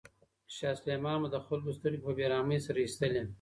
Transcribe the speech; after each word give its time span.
شاه 0.55 0.75
سلیمان 0.79 1.17
به 1.21 1.27
د 1.33 1.37
خلکو 1.47 1.75
سترګې 1.77 1.99
په 2.05 2.11
بې 2.17 2.25
رحمۍ 2.31 2.59
سره 2.67 2.79
ایستلې. 2.81 3.23